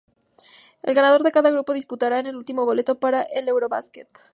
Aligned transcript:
El 0.81 0.95
ganador 0.95 1.21
de 1.21 1.31
cada 1.31 1.51
grupo 1.51 1.73
disputará 1.73 2.19
en 2.21 2.35
último 2.35 2.65
boleto 2.65 2.99
para 2.99 3.21
el 3.21 3.47
Eurobasket. 3.47 4.09